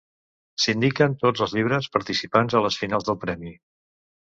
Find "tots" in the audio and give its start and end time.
1.25-1.43